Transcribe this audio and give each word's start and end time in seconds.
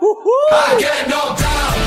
Woo-hoo! 0.00 0.30
I 0.52 0.76
get 0.78 1.08
no 1.08 1.34
doubt. 1.36 1.85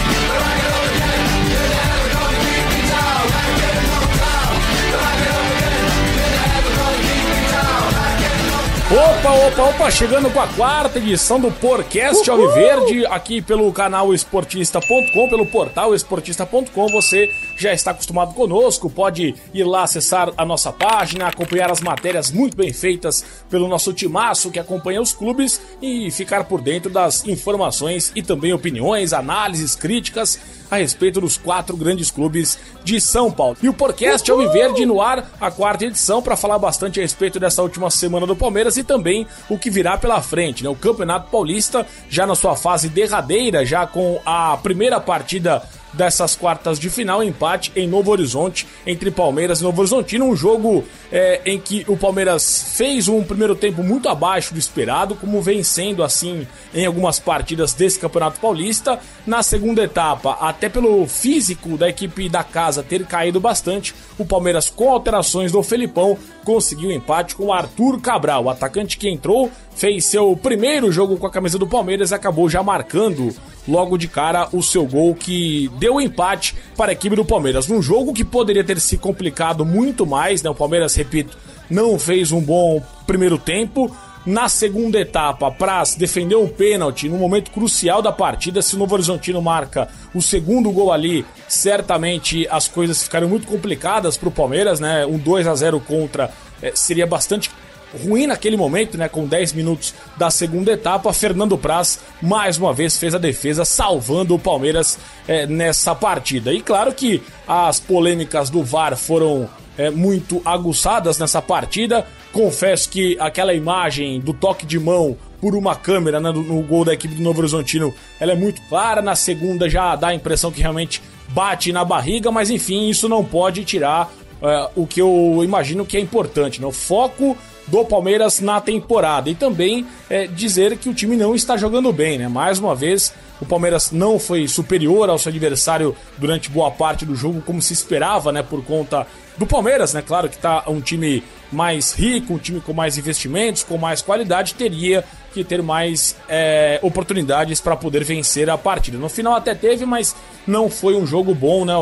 Opa, 9.20 9.32
opa, 9.32 9.64
opa, 9.64 9.92
chegando 9.92 10.32
com 10.32 10.40
a 10.40 10.48
quarta 10.48 10.98
edição 10.98 11.42
do 11.42 11.52
Porcast 11.52 12.30
Alviverde, 12.32 13.06
aqui 13.08 13.42
pelo 13.42 13.70
canal 13.74 14.14
esportista.com, 14.14 15.28
pelo 15.28 15.46
portal 15.46 15.94
esportista.com, 15.94 16.88
você 16.88 17.30
já 17.58 17.74
está 17.74 17.92
acostumado 17.92 18.34
conosco, 18.34 18.90
pode 18.90 19.36
ir 19.54 19.64
lá 19.66 19.84
acessar 19.84 20.32
a 20.38 20.46
nossa 20.46 20.72
página, 20.72 21.28
acompanhar 21.28 21.70
as 21.70 21.82
matérias 21.82 22.32
muito 22.32 22.56
bem 22.56 22.72
feitas 22.72 23.44
pelo 23.50 23.68
nosso 23.68 23.92
timaço 23.92 24.52
que 24.52 24.60
acompanha 24.60 25.02
os 25.02 25.12
clubes 25.12 25.60
e 25.82 26.10
ficar 26.12 26.46
por 26.46 26.62
dentro 26.62 26.90
das 26.90 27.28
informações 27.28 28.14
e 28.16 28.24
também 28.24 28.54
opiniões, 28.54 29.12
análises, 29.12 29.76
críticas 29.76 30.40
a 30.72 30.78
respeito 30.78 31.20
dos 31.20 31.36
quatro 31.36 31.76
grandes 31.76 32.12
clubes 32.12 32.58
de 32.84 33.02
São 33.02 33.32
Paulo. 33.32 33.58
E 33.62 33.68
o 33.68 33.74
Porcast 33.74 34.30
Alviverde 34.32 34.86
no 34.86 35.02
ar, 35.02 35.30
a 35.42 35.50
quarta 35.50 35.86
edição, 35.86 36.22
para 36.22 36.38
falar 36.38 36.60
bastante 36.60 37.00
a 37.00 37.02
respeito 37.02 37.40
dessa 37.40 37.64
última 37.64 37.90
semana 37.90 38.28
do 38.28 38.36
Palmeiras 38.36 38.78
e 38.78 38.84
também 38.84 39.09
o 39.50 39.58
que 39.58 39.70
virá 39.70 39.98
pela 39.98 40.22
frente, 40.22 40.64
né? 40.64 40.70
O 40.70 40.76
Campeonato 40.76 41.30
Paulista 41.30 41.86
já 42.10 42.26
na 42.26 42.36
sua 42.36 42.56
fase 42.56 42.90
derradeira, 42.90 43.66
já 43.66 43.86
com 43.86 44.22
a 44.26 44.58
primeira 44.58 45.00
partida 45.00 45.64
dessas 45.94 46.36
quartas 46.36 46.80
de 46.80 46.90
final, 46.90 47.24
empate 47.24 47.72
em 47.76 47.88
Novo 47.88 48.12
Horizonte 48.12 48.68
entre 48.86 49.12
Palmeiras 49.12 49.60
e 49.60 49.64
Novo 49.64 49.82
Horizontino, 49.82 50.26
um 50.26 50.36
jogo 50.36 50.84
é, 51.12 51.42
em 51.46 51.60
que 51.60 51.84
o 51.88 51.98
Palmeiras 51.98 52.74
fez 52.76 53.08
um 53.08 53.24
primeiro 53.24 53.56
tempo 53.56 53.84
muito 53.84 54.08
abaixo 54.08 54.54
do 54.54 54.60
esperado, 54.60 55.16
como 55.16 55.42
vem 55.42 55.64
sendo 55.64 56.04
assim 56.04 56.48
em 56.74 56.86
algumas 56.86 57.20
partidas 57.20 57.74
desse 57.74 58.00
Campeonato 58.00 58.40
Paulista. 58.40 59.00
Na 59.26 59.42
segunda 59.42 59.84
etapa, 59.84 60.38
até 60.40 60.70
pelo 60.70 61.08
físico 61.08 61.78
da 61.78 61.90
equipe 61.90 62.30
da 62.30 62.44
casa 62.44 62.84
ter 62.84 63.06
caído 63.06 63.40
bastante, 63.40 63.94
o 64.18 64.26
Palmeiras 64.26 64.70
com 64.70 64.92
alterações 64.92 65.52
do 65.52 65.64
Felipão 65.64 66.18
conseguiu 66.44 66.92
empate 66.92 67.36
com 67.36 67.46
o 67.46 67.54
Arthur 67.54 68.00
Cabral, 68.02 68.46
o 68.46 68.50
atacante 68.50 68.98
que 68.98 69.10
entrou, 69.10 69.52
fez 69.80 70.04
seu 70.04 70.36
primeiro 70.36 70.92
jogo 70.92 71.16
com 71.16 71.26
a 71.26 71.32
camisa 71.32 71.58
do 71.58 71.66
Palmeiras 71.66 72.12
e 72.12 72.14
acabou 72.14 72.50
já 72.50 72.62
marcando 72.62 73.34
logo 73.66 73.98
de 73.98 74.10
cara 74.10 74.50
o 74.52 74.62
seu 74.62 74.86
gol 74.86 75.16
que 75.16 75.72
deu 75.80 75.96
o 75.96 76.02
empate 76.02 76.54
para 76.76 76.92
a 76.92 76.94
equipe 76.94 77.16
do 77.16 77.24
Palmeiras. 77.24 77.66
Num 77.66 77.82
jogo 77.82 78.14
que 78.14 78.26
poderia 78.26 78.64
ter 78.64 78.78
se 78.82 78.98
complicado 78.98 79.66
muito 79.66 80.06
mais, 80.06 80.44
né? 80.44 80.50
O 80.50 80.56
Palmeiras, 80.56 80.96
repito, 80.96 81.38
não 81.70 81.98
fez 81.98 82.34
um 82.34 82.42
bom 82.42 82.84
primeiro 83.08 83.38
tempo. 83.38 83.90
Na 84.26 84.50
segunda 84.50 85.00
etapa, 85.00 85.50
Praz 85.50 85.96
defendeu 85.96 86.44
um 86.44 86.50
pênalti 86.50 87.08
no 87.08 87.18
momento 87.18 87.50
crucial 87.50 88.02
da 88.02 88.12
partida. 88.12 88.62
Se 88.62 88.76
o 88.76 88.78
Novo 88.78 88.96
Horizontino 88.96 89.42
marca 89.42 89.88
o 90.14 90.22
segundo 90.22 90.70
gol 90.72 90.92
ali, 90.92 91.26
certamente 91.48 92.46
as 92.52 92.68
coisas 92.68 93.02
ficaram 93.02 93.30
muito 93.30 93.48
complicadas 93.48 94.18
para 94.18 94.28
o 94.28 94.32
Palmeiras, 94.32 94.82
né? 94.82 95.06
Um 95.06 95.18
2 95.18 95.48
a 95.48 95.56
0 95.56 95.80
contra 95.80 96.30
é, 96.62 96.74
seria 96.76 97.08
bastante 97.08 97.50
ruim 97.94 98.28
naquele 98.28 98.58
momento, 98.58 98.98
né? 98.98 99.10
Com 99.10 99.26
10 99.26 99.54
minutos 99.54 99.94
da 100.18 100.30
segunda 100.30 100.72
etapa, 100.72 101.12
Fernando 101.14 101.58
Praz 101.58 102.00
mais 102.22 102.58
uma 102.58 102.74
vez 102.74 102.98
fez 102.98 103.16
a 103.16 103.18
defesa, 103.18 103.66
salvando 103.66 104.36
o 104.36 104.40
Palmeiras 104.40 105.00
é, 105.28 105.46
nessa 105.46 105.96
partida. 105.96 106.54
E 106.54 106.62
claro 106.62 106.94
que 106.94 107.22
as 107.48 107.80
polêmicas 107.80 108.50
do 108.50 108.64
VAR 108.64 108.96
foram 108.96 109.50
é, 109.78 109.90
muito 109.90 110.42
aguçadas 110.46 111.18
nessa 111.18 111.42
partida. 111.42 112.06
Confesso 112.32 112.90
que 112.90 113.18
aquela 113.20 113.54
imagem 113.54 114.20
do 114.20 114.34
toque 114.34 114.66
de 114.66 114.78
mão 114.78 115.18
por 115.42 115.56
uma 115.56 115.76
câmera 115.76 116.20
né, 116.20 116.32
no, 116.32 116.62
gol 116.64 116.84
da 116.84 116.94
equipe 116.94 117.16
do 117.16 117.24
Novo 117.24 117.40
Horizontino, 117.40 117.94
ela 118.20 118.34
é 118.34 118.36
muito 118.36 118.62
clara. 118.68 119.02
Na 119.02 119.16
segunda 119.16 119.70
já 119.70 119.96
dá 119.96 120.10
a 120.10 120.14
impressão 120.14 120.52
que 120.52 120.62
realmente 120.62 121.02
bate 121.30 121.72
na 121.72 121.86
barriga, 121.86 122.32
mas 122.32 122.50
enfim, 122.50 122.90
isso 122.90 123.08
não 123.08 123.24
pode 123.24 123.64
tirar 123.64 124.12
é, 124.42 124.70
o 124.76 124.86
que 124.86 125.02
eu 125.02 125.42
imagino 125.44 125.86
que 125.86 125.98
é 125.98 126.00
importante, 126.00 126.60
né? 126.60 126.68
O 126.68 126.72
foco 126.72 127.38
do 127.70 127.86
Palmeiras 127.86 128.40
na 128.40 128.60
temporada. 128.60 129.30
E 129.30 129.36
também 129.36 129.86
é, 130.10 130.28
dizer 130.28 130.78
que 130.78 130.90
o 130.90 130.94
time 130.94 131.16
não 131.16 131.36
está 131.36 131.58
jogando 131.58 131.92
bem, 131.94 132.18
né? 132.18 132.28
Mais 132.28 132.60
uma 132.60 132.76
vez, 132.76 133.14
o 133.42 133.46
Palmeiras 133.46 133.92
não 133.92 134.20
foi 134.20 134.48
superior 134.48 135.10
ao 135.10 135.18
seu 135.18 135.30
adversário 135.30 135.96
durante 136.18 136.50
boa 136.50 136.70
parte 136.70 137.06
do 137.06 137.16
jogo, 137.16 137.42
como 137.42 137.62
se 137.62 137.74
esperava, 137.74 138.32
né? 138.32 138.44
Por 138.44 138.64
conta 138.64 139.08
do 139.38 139.48
Palmeiras, 139.48 139.94
né? 139.94 140.04
Claro 140.06 140.28
que 140.28 140.38
tá 140.38 140.64
um 140.68 140.82
time 140.82 141.24
mais 141.52 141.94
rico, 141.94 142.34
um 142.34 142.38
time 142.38 142.60
com 142.60 142.74
mais 142.74 142.98
investimentos, 142.98 143.64
com 143.64 143.78
mais 143.78 144.02
qualidade, 144.02 144.54
teria 144.54 145.04
que 145.34 145.44
ter 145.44 145.64
mais 145.64 146.16
é, 146.28 146.80
oportunidades 146.82 147.62
para 147.62 147.76
poder 147.76 148.04
vencer 148.04 148.50
a 148.50 148.58
partida. 148.58 148.98
No 148.98 149.10
final 149.10 149.34
até 149.34 149.56
teve, 149.56 149.86
mas 149.86 150.16
não 150.46 150.70
foi 150.70 150.96
um 150.96 151.08
jogo 151.08 151.34
bom, 151.34 151.64
né? 151.64 151.74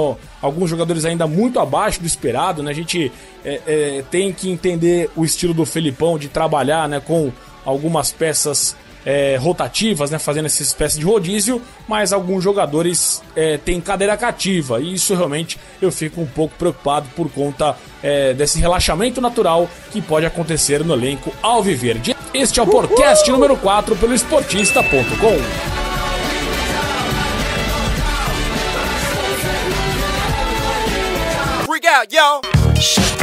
Alguns 0.41 0.69
jogadores 0.69 1.05
ainda 1.05 1.25
muito 1.25 1.59
abaixo 1.59 1.99
do 1.99 2.05
esperado, 2.05 2.61
né? 2.61 2.71
A 2.71 2.75
gente 2.75 3.11
é, 3.43 3.61
é, 3.65 4.03
tem 4.11 4.31
que 4.31 4.49
entender 4.49 5.09
o 5.15 5.25
estilo 5.25 5.53
do 5.53 5.65
Felipão 5.65 6.19
de 6.19 6.27
trabalhar, 6.27 6.87
né? 6.87 6.99
Com 6.99 7.31
algumas 7.65 8.11
peças 8.11 8.75
é, 9.07 9.37
rotativas, 9.37 10.11
né, 10.11 10.19
fazendo 10.19 10.47
essa 10.47 10.61
espécie 10.61 10.99
de 10.99 11.05
rodízio, 11.05 11.61
mas 11.87 12.11
alguns 12.11 12.43
jogadores 12.43 13.23
é, 13.37 13.57
têm 13.57 13.79
cadeira 13.79 14.17
cativa 14.17 14.81
e 14.81 14.95
isso 14.95 15.15
realmente 15.15 15.57
eu 15.81 15.89
fico 15.93 16.19
um 16.19 16.25
pouco 16.25 16.53
preocupado 16.57 17.07
por 17.15 17.31
conta 17.31 17.77
é, 18.03 18.33
desse 18.33 18.59
relaxamento 18.59 19.21
natural 19.21 19.69
que 19.91 20.01
pode 20.01 20.25
acontecer 20.25 20.83
no 20.83 20.93
elenco 20.93 21.33
Alviverde. 21.41 22.17
Este 22.33 22.59
é 22.59 22.63
o 22.63 22.67
podcast 22.67 23.31
número 23.31 23.55
4 23.55 23.95
pelo 23.95 24.13
Esportista.com. 24.13 25.37
Freak 31.65 31.87
out, 31.87 32.13
yo! 32.13 33.16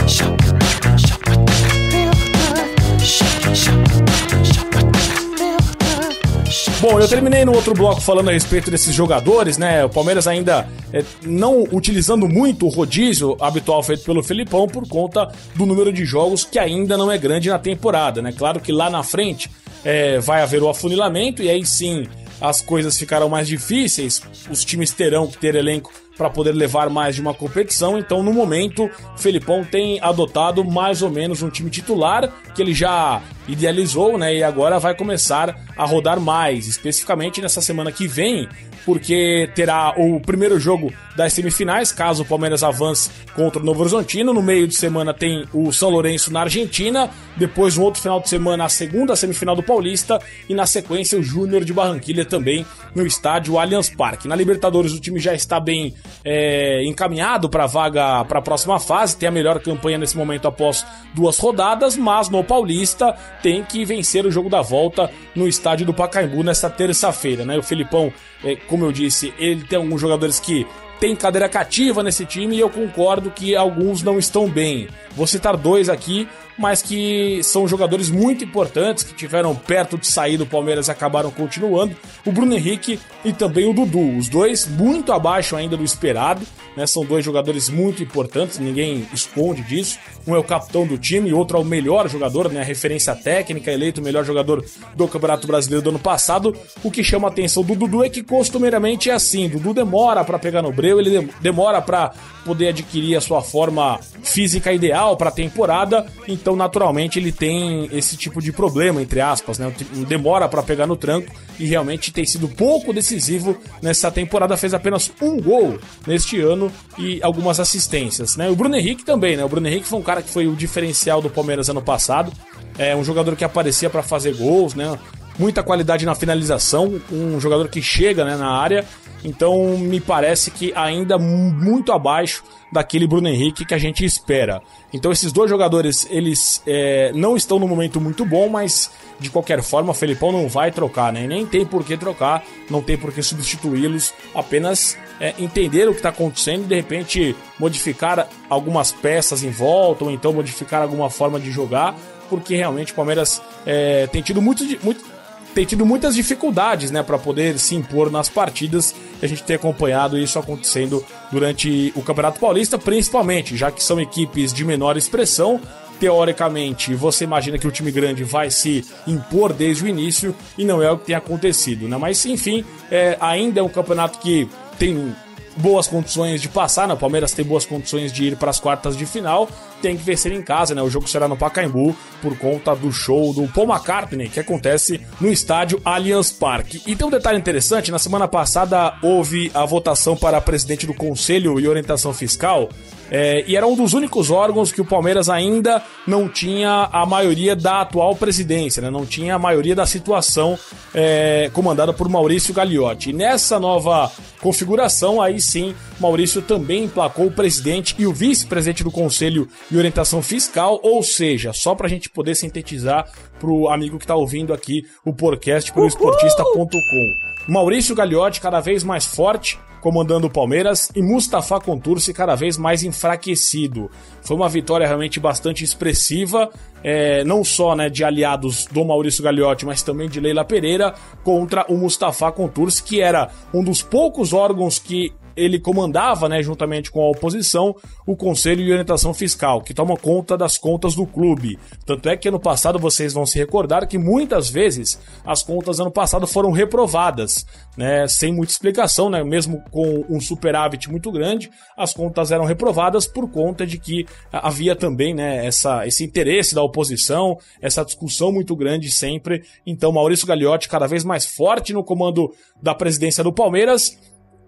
Bom, 6.85 7.01
eu 7.01 7.09
terminei 7.09 7.47
no 7.47 7.55
outro 7.55 7.73
bloco 7.73 7.99
falando 7.99 8.29
a 8.29 8.33
respeito 8.33 8.71
desses 8.71 8.95
jogadores, 8.95 9.57
né? 9.57 9.83
O 9.87 9.89
Palmeiras 9.89 10.27
ainda 10.27 10.69
é, 10.93 11.03
não 11.25 11.63
utilizando 11.73 12.29
muito 12.29 12.67
o 12.67 12.69
rodízio 12.69 13.39
habitual 13.41 13.83
feito 13.83 14.05
pelo 14.05 14.23
Felipão 14.23 14.67
por 14.67 14.87
conta 14.87 15.33
do 15.55 15.65
número 15.65 15.91
de 15.91 16.05
jogos 16.05 16.45
que 16.45 16.59
ainda 16.59 16.99
não 16.99 17.11
é 17.11 17.17
grande 17.17 17.49
na 17.49 17.59
temporada, 17.59 18.21
né? 18.21 18.35
Claro 18.37 18.61
que 18.61 18.71
lá 18.71 18.91
na 18.91 19.03
frente 19.03 19.51
é, 19.83 20.19
vai 20.19 20.43
haver 20.43 20.63
o 20.63 20.69
afunilamento 20.69 21.43
e 21.43 21.49
aí 21.49 21.65
sim 21.65 22.07
as 22.39 22.61
coisas 22.61 22.99
ficarão 22.99 23.31
mais 23.31 23.49
difíceis, 23.49 24.21
os 24.51 24.63
times 24.63 24.93
terão 24.93 25.27
que 25.27 25.39
ter 25.39 25.55
elenco 25.55 25.91
para 26.19 26.29
poder 26.29 26.53
levar 26.53 26.91
mais 26.91 27.15
de 27.15 27.21
uma 27.21 27.33
competição. 27.33 27.99
Então, 27.99 28.23
no 28.23 28.33
momento, 28.33 28.85
o 28.85 29.19
Felipão 29.19 29.65
tem 29.65 29.99
adotado 30.01 30.65
mais 30.65 31.01
ou 31.01 31.11
menos 31.11 31.43
um 31.43 31.49
time 31.49 31.71
titular 31.71 32.31
que 32.55 32.63
ele 32.63 32.75
já 32.75 33.23
idealizou, 33.49 34.19
né? 34.19 34.37
E 34.37 34.43
agora 34.43 34.79
vai 34.79 34.95
começar 34.95 35.57
a 35.77 35.85
rodar 35.85 36.21
mais, 36.21 36.67
especificamente 36.67 37.41
nessa 37.41 37.61
semana 37.61 37.91
que 37.91 38.07
vem, 38.07 38.49
porque 38.85 39.51
terá 39.55 39.95
o 39.97 40.21
primeiro 40.21 40.59
jogo 40.59 40.93
das 41.17 41.33
semifinais, 41.33 41.93
caso 41.93 42.23
o 42.23 42.27
Palmeiras 42.27 42.63
avance 42.63 43.11
contra 43.35 43.63
o 43.63 43.65
Novo 43.65 43.81
Horizontino. 43.81 44.33
No 44.33 44.43
meio 44.43 44.67
de 44.67 44.75
semana 44.75 45.15
tem 45.15 45.47
o 45.53 45.73
São 45.73 45.91
Lourenço 45.91 46.33
na 46.33 46.41
Argentina, 46.41 47.11
depois 47.37 47.77
no 47.77 47.85
outro 47.85 48.01
final 48.01 48.21
de 48.21 48.29
semana 48.29 48.65
a 48.65 48.69
segunda 48.69 49.17
semifinal 49.17 49.57
do 49.57 49.63
Paulista 49.63 50.19
e 50.49 50.55
na 50.55 50.67
sequência 50.67 51.19
o 51.19 51.23
Júnior 51.23 51.65
de 51.65 51.73
Barranquilha 51.73 52.25
também 52.25 52.67
no 52.95 53.07
estádio 53.07 53.59
Allianz 53.59 53.89
Parque. 53.89 54.29
Na 54.29 54.37
Libertadores 54.37 54.93
o 54.93 55.01
time 55.01 55.19
já 55.19 55.35
está 55.35 55.59
bem 55.59 55.95
é, 56.25 56.85
encaminhado 56.85 57.49
para 57.49 57.65
a 57.65 57.69
vaga 57.69 58.25
para 58.25 58.39
a 58.39 58.43
próxima 58.43 58.79
fase, 58.79 59.17
tem 59.17 59.29
a 59.29 59.33
melhor 59.33 59.61
campanha 59.61 59.99
nesse 59.99 60.17
momento 60.17 60.47
após 60.47 60.85
duas 61.15 61.39
rodadas, 61.39 61.97
mas 61.97 62.29
no 62.29 62.43
Paulista 62.43 63.17
tem 63.43 63.63
que 63.63 63.85
vencer 63.85 64.27
o 64.27 64.31
jogo 64.31 64.49
da 64.49 64.63
volta 64.63 65.11
no 65.35 65.47
estádio 65.49 65.87
do 65.87 65.95
Pacaembu 65.95 66.43
nesta 66.43 66.71
terça-feira, 66.71 67.45
né? 67.45 67.59
O 67.59 67.63
Felipão, 67.63 68.13
é, 68.43 68.57
como 68.57 68.85
eu 68.85 68.93
disse, 68.93 69.33
ele 69.39 69.65
tem 69.65 69.79
alguns 69.79 70.01
jogadores 70.01 70.41
que 70.41 70.67
tem 71.01 71.15
cadeira 71.15 71.49
cativa 71.49 72.03
nesse 72.03 72.25
time 72.25 72.57
e 72.57 72.61
eu 72.61 72.71
concordo 72.71 73.31
que 73.31 73.55
alguns 73.55 74.03
não 74.03 74.19
estão 74.19 74.49
bem. 74.49 74.89
Vou 75.13 75.27
citar 75.27 75.57
dois 75.57 75.89
aqui, 75.89 76.29
mas 76.59 76.83
que 76.83 77.41
são 77.43 77.67
jogadores 77.67 78.11
muito 78.11 78.45
importantes 78.45 79.05
que 79.05 79.15
tiveram 79.15 79.55
perto 79.55 79.99
de 79.99 80.07
sair 80.07 80.37
do 80.37 80.47
Palmeiras 80.47 80.89
e 80.89 80.91
acabaram 80.91 81.31
continuando. 81.31 81.97
O 82.25 82.33
Bruno 82.33 82.55
Henrique 82.55 82.99
e 83.25 83.33
também 83.33 83.69
o 83.69 83.75
Dudu, 83.75 84.17
os 84.17 84.29
dois 84.29 84.67
muito 84.67 85.13
abaixo 85.13 85.57
ainda 85.57 85.77
do 85.77 85.85
esperado, 85.85 86.47
né? 86.77 86.87
São 86.87 87.05
dois 87.05 87.25
jogadores 87.25 87.69
muito 87.69 88.03
importantes, 88.03 88.59
ninguém 88.59 89.07
esconde 89.13 89.63
disso. 89.63 89.99
Um 90.27 90.35
é 90.35 90.39
o 90.39 90.45
capitão 90.45 90.87
do 90.87 90.99
time, 90.99 91.31
e 91.31 91.35
outro 91.35 91.59
é 91.59 91.61
o 91.61 91.65
melhor 91.65 92.09
jogador, 92.09 92.51
né? 92.51 92.61
A 92.61 92.65
referência 92.65 93.15
técnica, 93.15 93.71
eleito 93.71 94.01
o 94.01 94.05
melhor 94.05 94.25
jogador 94.25 94.65
do 94.95 95.07
Campeonato 95.07 95.47
Brasileiro 95.47 95.83
do 95.83 95.91
ano 95.91 95.99
passado. 95.99 96.57
O 96.83 96.91
que 96.91 97.05
chama 97.05 97.29
a 97.29 97.31
atenção 97.31 97.63
do 97.63 97.75
Dudu 97.75 98.03
é 98.03 98.09
que 98.09 98.23
costumeiramente 98.23 99.11
é 99.11 99.13
assim, 99.13 99.49
Dudu 99.49 99.75
demora 99.75 100.25
para 100.25 100.39
pegar 100.39 100.63
no 100.63 100.73
breu, 100.73 100.99
ele 100.99 101.29
demora 101.41 101.81
para 101.81 102.13
poder 102.45 102.69
adquirir 102.69 103.17
a 103.17 103.21
sua 103.21 103.41
forma 103.41 103.99
física 104.23 104.73
ideal 104.73 105.17
para 105.17 105.29
a 105.29 105.33
temporada. 105.33 106.07
Então 106.29 106.44
então 106.45 106.55
naturalmente 106.55 107.19
ele 107.19 107.33
tem 107.33 107.89
esse 107.91 108.19
tipo 108.19 108.43
de 108.43 108.53
problema, 108.53 109.01
entre 109.01 109.19
aspas, 109.19 109.59
né? 109.59 109.73
Demora 110.07 110.47
para 110.47 110.63
pegar 110.63 110.87
no 110.87 110.95
tranco 110.95 111.33
e 111.59 111.65
realmente 111.65 112.13
tem 112.13 112.27
sido 112.27 112.47
pouco 112.49 112.93
decisivo 112.93 113.57
nessa 113.81 114.11
temporada, 114.11 114.55
fez 114.55 114.75
apenas 114.75 115.11
um 115.23 115.41
gol 115.41 115.79
neste 116.07 116.39
ano 116.39 116.71
e 116.99 117.19
algumas 117.23 117.59
assistências, 117.59 118.37
né? 118.37 118.51
O 118.51 118.55
Bruno 118.55 118.77
Henrique 118.77 119.07
também, 119.07 119.39
né? 119.39 119.45
O 119.45 119.49
Bruno 119.49 119.67
Henrique 119.67 119.89
foi 119.89 119.99
um 119.99 120.03
cara 120.03 120.21
que 120.21 120.29
foi 120.29 120.47
o 120.47 120.55
diferencial 120.55 121.23
do 121.23 121.31
Palmeiras 121.31 121.71
ano 121.71 121.81
passado, 121.81 122.31
é 122.77 122.95
um 122.95 123.03
jogador 123.03 123.35
que 123.37 123.45
aparecia 123.45 123.89
para 123.89 124.03
fazer 124.03 124.37
gols, 124.37 124.75
né? 124.75 124.99
Muita 125.39 125.63
qualidade 125.63 126.05
na 126.05 126.15
finalização, 126.15 127.01
um 127.11 127.41
jogador 127.41 127.69
que 127.69 127.81
chega 127.81 128.23
né, 128.23 128.37
na 128.37 128.51
área 128.51 128.85
então 129.25 129.79
me 129.79 130.01
parece 130.01 130.51
que 130.51 130.73
ainda 130.77 131.19
muito 131.19 131.91
abaixo 131.91 132.45
daquele 132.71 133.07
Bruno 133.07 133.29
Henrique 133.29 133.65
que 133.65 133.73
a 133.73 133.79
gente 133.79 134.05
espera. 134.05 134.61
Então 134.93 135.11
esses 135.11 135.33
dois 135.33 135.49
jogadores 135.49 136.07
eles 136.11 136.63
é, 136.67 137.11
não 137.15 137.37
estão 137.37 137.59
no 137.59 137.67
momento 137.67 138.01
muito 138.01 138.25
bom, 138.27 138.49
mas 138.49 138.91
de 139.19 139.31
qualquer 139.31 139.63
forma 139.63 139.93
o 139.93 139.95
Felipão 139.95 140.31
não 140.31 140.49
vai 140.49 140.71
trocar, 140.71 141.13
né? 141.13 141.27
Nem 141.27 141.47
tem 141.47 141.65
por 141.65 141.85
que 141.85 141.97
trocar, 141.97 142.45
não 142.69 142.83
tem 142.83 142.99
por 142.99 143.13
que 143.13 143.23
substituí-los, 143.23 144.13
apenas 144.35 144.99
é, 145.19 145.35
entender 145.39 145.89
o 145.89 145.93
que 145.93 145.99
está 145.99 146.11
acontecendo 146.11 146.65
e 146.65 146.67
de 146.67 146.75
repente 146.75 147.37
modificar 147.59 148.29
algumas 148.51 148.93
peças 148.93 149.43
em 149.43 149.51
volta 149.51 150.05
ou 150.05 150.11
então 150.11 150.33
modificar 150.33 150.83
alguma 150.83 151.09
forma 151.09 151.41
de 151.41 151.51
jogar, 151.51 151.95
porque 152.29 152.57
realmente 152.57 152.93
o 152.93 152.95
Palmeiras 152.95 153.41
é, 153.65 154.07
tem 154.09 154.21
tido 154.21 154.43
muito, 154.43 154.65
muito 154.83 155.14
tem 155.55 155.65
tido 155.65 155.87
muitas 155.87 156.15
dificuldades, 156.15 156.91
né, 156.91 157.03
para 157.03 157.17
poder 157.17 157.59
se 157.59 157.75
impor 157.75 158.11
nas 158.11 158.29
partidas. 158.29 158.95
E 159.23 159.25
a 159.25 159.29
gente 159.29 159.45
tem 159.45 159.57
acompanhado 159.57 160.19
isso 160.19 160.39
acontecendo 160.39 161.05
durante 161.31 161.93
o 161.95 162.03
Campeonato 162.03 162.41
Paulista, 162.41 162.77
principalmente, 162.77 163.57
já 163.57 163.71
que 163.71 163.83
são 163.83 164.01
equipes 164.01 164.53
de 164.53 164.65
menor 164.65 164.97
expressão. 164.97 165.61
Teoricamente, 166.01 166.93
você 166.95 167.23
imagina 167.23 167.57
que 167.57 167.69
o 167.69 167.71
time 167.71 167.93
grande 167.93 168.25
vai 168.25 168.51
se 168.51 168.85
impor 169.07 169.53
desde 169.53 169.85
o 169.85 169.89
início 169.89 170.35
e 170.59 170.65
não 170.65 170.83
é 170.83 170.91
o 170.91 170.99
que 170.99 171.07
tem 171.07 171.15
acontecido, 171.15 171.89
né? 171.89 171.97
Mas 171.97 172.27
enfim, 172.27 172.65
é, 172.91 173.17
ainda 173.21 173.61
é 173.61 173.63
um 173.63 173.69
campeonato 173.69 174.19
que 174.19 174.49
tem 174.77 175.15
boas 175.57 175.87
condições 175.87 176.41
de 176.41 176.49
passar, 176.49 176.89
né? 176.89 176.95
O 176.95 176.97
Palmeiras 176.97 177.33
tem 177.33 177.45
boas 177.45 177.65
condições 177.65 178.13
de 178.13 178.25
ir 178.25 178.37
para 178.37 178.51
as 178.51 178.61
quartas 178.61 178.97
de 178.97 179.07
final, 179.07 179.49
tem 179.81 179.97
que 179.97 180.03
vencer 180.03 180.33
em 180.33 180.43
casa, 180.43 180.75
né? 180.75 180.83
O 180.83 180.91
jogo 180.91 181.09
será 181.09 181.29
no 181.29 181.37
Pacaembu 181.37 181.97
por 182.21 182.37
conta 182.39 182.75
do 182.75 182.91
show 182.93 183.33
do 183.33 183.47
Paul 183.49 183.69
McCartney 183.69 184.29
que 184.29 184.41
acontece 184.41 185.01
no 185.21 185.31
estádio 185.31 185.81
Allianz 185.85 186.31
Parque. 186.31 186.83
E 186.87 186.97
tem 186.97 187.07
um 187.07 187.11
detalhe 187.11 187.39
interessante, 187.39 187.91
na 187.91 187.99
semana 187.99 188.27
passada 188.27 188.97
houve 189.03 189.51
a 189.55 189.65
votação 189.65 190.17
para 190.17 190.41
presidente 190.41 190.87
do 190.87 190.95
Conselho 190.95 191.61
e 191.61 191.69
Orientação 191.69 192.13
Fiscal 192.13 192.69
é, 193.11 193.45
e 193.47 193.57
era 193.57 193.67
um 193.67 193.77
dos 193.77 193.93
únicos 193.93 194.31
órgãos 194.31 194.73
que 194.73 194.81
o 194.81 194.85
Palmeiras 194.85 195.29
ainda 195.29 195.83
não 196.07 196.29
tinha 196.29 196.89
a 196.93 197.05
maioria 197.05 197.55
da 197.55 197.83
atual 197.83 198.17
presidência, 198.17 198.83
né? 198.83 198.91
não 198.91 199.05
tinha 199.05 199.35
a 199.35 199.39
maioria 199.39 199.75
da 199.75 199.87
situação 199.87 200.59
é, 200.95 201.51
comandada 201.53 201.93
por 201.93 202.09
Maurício 202.09 202.55
Gagliotti. 202.55 203.11
E 203.11 203.13
nessa 203.13 203.59
nova 203.59 204.11
configuração, 204.41 205.21
aí 205.21 205.41
sim, 205.41 205.75
Maurício 206.01 206.43
também 206.43 206.85
emplacou 206.85 207.27
o 207.27 207.33
presidente 207.33 207.95
e 207.99 208.07
o 208.07 208.13
vice-presidente 208.13 208.85
do 208.85 208.91
Conselho 208.91 209.49
de 209.71 209.77
Orientação 209.77 210.23
Fiscal, 210.23 210.81
ou 210.83 211.03
seja, 211.03 211.53
só 211.53 211.75
para 211.75 211.87
a 211.87 211.91
gente 211.91 212.09
poder 212.11 212.35
sintetizar 212.35 213.11
para 213.39 213.51
o 213.51 213.69
amigo 213.69 213.99
que 213.99 214.05
está 214.05 214.15
ouvindo 214.15 214.53
aqui 214.53 214.85
o 215.05 215.13
podcast 215.13 215.73
pelo 215.73 215.87
esportista.com. 215.87 217.15
Maurício 217.49 217.95
Gagliotti 217.95 218.41
cada 218.41 218.61
vez 218.61 218.83
mais 218.83 219.05
forte, 219.05 219.59
comandando 219.85 220.29
o 220.29 220.31
Palmeiras, 220.31 220.91
e 220.97 221.03
Mustafa 221.03 221.61
Contursi 221.61 222.15
cada 222.15 222.35
vez 222.35 222.57
mais 222.57 222.83
enfraquecido. 222.83 223.91
Foi 224.23 224.35
uma 224.35 224.49
vitória 224.49 224.87
realmente 224.87 225.21
bastante 225.21 225.63
expressiva, 225.63 226.49
é, 226.83 227.23
não 227.23 227.45
só 227.45 227.77
né, 227.77 227.91
de 227.91 228.03
aliados 228.03 228.65
do 228.65 228.83
Maurício 228.83 229.23
Gagliotti, 229.23 229.67
mas 229.67 229.83
também 229.83 230.09
de 230.09 230.21
Leila 230.21 230.43
Pereira 230.43 230.95
contra 231.23 231.67
o 231.69 231.77
Mustafa 231.77 232.33
Contursi, 232.33 232.83
que 232.83 233.03
era 233.03 233.29
um 233.53 233.63
dos 233.63 233.83
poucos 233.83 234.33
órgãos 234.33 234.79
que 234.79 235.13
ele 235.37 235.59
comandava, 235.59 236.29
né, 236.29 236.43
juntamente 236.43 236.91
com 236.91 237.03
a 237.03 237.11
oposição, 237.11 237.75
o 238.07 238.17
Conselho 238.17 238.65
de 238.65 238.71
Orientação 238.71 239.13
Fiscal, 239.13 239.63
que 239.63 239.75
toma 239.75 239.97
conta 239.97 240.37
das 240.37 240.57
contas 240.57 240.95
do 240.95 241.07
clube. 241.07 241.59
Tanto 241.87 242.09
é 242.09 242.17
que 242.17 242.29
ano 242.29 242.41
passado 242.41 242.79
vocês 242.79 243.13
vão 243.13 243.27
se 243.27 243.39
recordar 243.39 243.87
que 243.87 243.99
muitas 243.99 244.49
vezes 244.49 244.99
as 245.25 245.43
contas 245.43 245.81
ano 245.81 245.91
passado 245.91 246.27
foram 246.27 246.51
reprovadas, 246.51 247.47
né, 247.77 248.07
sem 248.09 248.33
muita 248.33 248.53
explicação, 248.53 249.11
né, 249.11 249.23
mesmo 249.23 249.63
com 249.71 250.05
um 250.09 250.21
superávit 250.21 250.91
muito 250.91 251.11
grande, 251.11 251.51
as 251.77 251.93
contas 251.93 252.31
eram 252.31 252.45
reprovadas 252.45 253.07
por 253.07 253.31
conta 253.31 253.67
de 253.67 253.79
que 253.79 254.07
havia 254.33 254.77
também, 254.77 255.15
né, 255.15 255.45
essa, 255.47 255.87
esse 255.87 256.05
interesse 256.05 256.55
da 256.55 256.63
oposição, 256.63 257.39
essa 257.61 257.85
discussão 257.85 258.33
muito 258.33 258.55
grande 258.55 258.91
sempre. 258.91 259.43
Então, 259.67 259.93
Maurício 259.93 260.27
Gagliotti 260.27 260.69
cada 260.69 260.87
vez 260.87 261.05
mais 261.05 261.27
forte 261.27 261.73
no 261.73 261.85
comando 261.85 262.33
da 262.63 262.75
presidência 262.75 263.23
do 263.23 263.33
Palmeiras 263.33 263.99